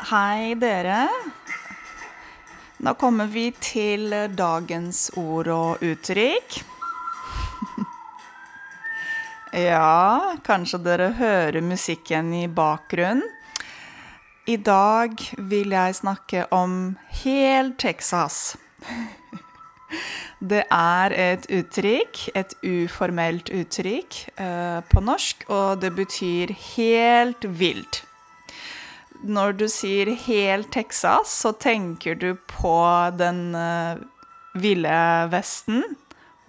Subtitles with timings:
[0.00, 1.08] Hei, dere.
[2.82, 6.60] Da kommer vi til dagens ord og uttrykk.
[9.52, 13.20] Ja, kanskje dere hører musikken i bakgrunnen.
[14.48, 18.56] I dag vil jeg snakke om Hel Texas.
[20.52, 28.01] Det er et uttrykk, et uformelt uttrykk eh, på norsk, og det betyr helt vilt.
[29.22, 33.96] Når du sier 'helt Texas, så tenker du på den uh,
[34.54, 35.84] ville vesten.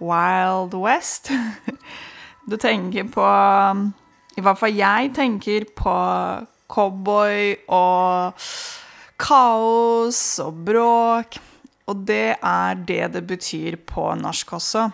[0.00, 1.30] Wild West.
[2.44, 3.24] Du tenker på
[4.36, 5.94] I hvert fall jeg tenker på
[6.68, 8.36] cowboy og
[9.16, 11.38] kaos og bråk.
[11.88, 14.90] Og det er det det betyr på norsk også.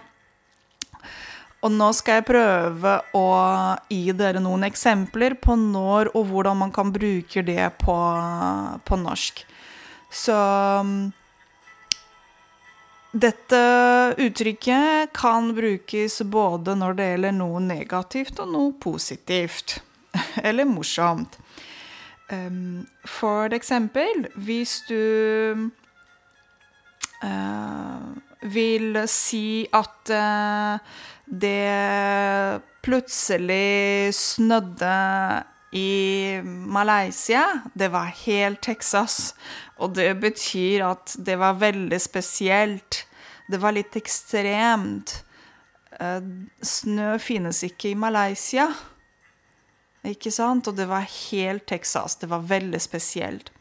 [1.61, 3.25] Og nå skal jeg prøve å
[3.93, 7.97] gi dere noen eksempler på når og hvordan man kan bruke det på,
[8.89, 9.43] på norsk.
[10.11, 10.37] Så
[13.11, 13.61] dette
[14.23, 19.81] uttrykket kan brukes både når det gjelder noe negativt og noe positivt.
[20.47, 21.37] Eller morsomt.
[22.31, 25.71] Um, for eksempel hvis du
[27.27, 30.79] uh, vil si at uh,
[31.31, 34.95] det plutselig snødde
[35.73, 37.45] i Malaysia.
[37.75, 39.35] Det var helt Texas.
[39.79, 43.05] Og det betyr at det var veldig spesielt.
[43.51, 45.21] Det var litt ekstremt.
[46.63, 48.71] Snø finnes ikke i Malaysia.
[50.07, 50.69] Ikke sant?
[50.69, 52.17] Og det var helt Texas.
[52.17, 53.53] Det var veldig spesielt.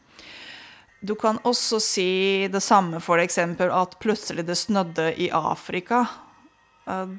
[1.00, 6.04] Du kan også si det samme, for eksempel at plutselig det snødde i Afrika.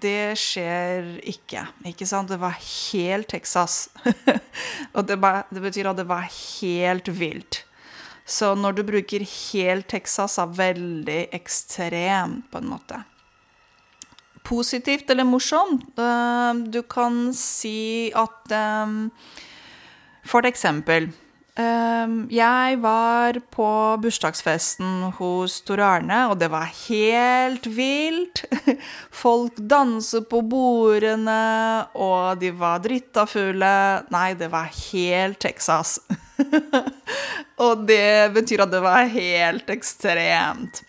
[0.02, 2.30] Det skjer ikke, ikke sant?
[2.30, 3.88] Det var helt Texas.
[4.96, 7.64] Og det, bare, det, betyr at det var helt vilt.
[8.26, 13.02] Så når du bruker helt Texas, er veldig ekstremt, på en måte.
[14.46, 15.90] Positivt eller morsomt?
[16.70, 18.54] Du kan si at
[20.28, 21.10] For eksempel
[21.60, 23.68] jeg var på
[24.02, 28.46] bursdagsfesten hos Tor Arne, og det var helt vilt.
[29.24, 33.74] Folk danset på bordene, og de var dritta fulle.
[34.14, 36.00] Nei, det var helt Texas.
[37.66, 40.84] og det betyr at det var helt ekstremt.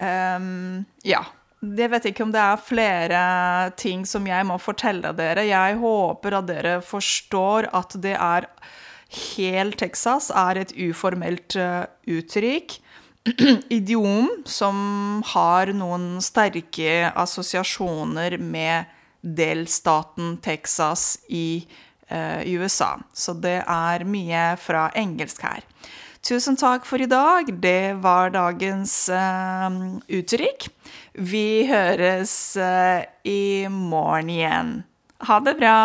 [0.00, 1.26] Um, ja.
[1.58, 3.20] Jeg vet ikke om det er flere
[3.74, 5.42] ting som jeg må fortelle dere.
[5.48, 8.46] Jeg håper at dere forstår at det er
[9.08, 12.76] Hel Texas er et uformelt uh, uttrykk.
[13.78, 18.88] Idiom som har noen sterke assosiasjoner med
[19.20, 21.66] delstaten Texas i
[22.08, 22.94] eh, USA.
[23.12, 25.66] Så det er mye fra engelsk her.
[26.24, 27.50] Tusen takk for i dag.
[27.60, 29.80] Det var dagens eh,
[30.20, 30.70] uttrykk.
[31.18, 32.32] Vi høres
[33.28, 34.72] i morgen igjen.
[35.26, 35.78] Ha det bra.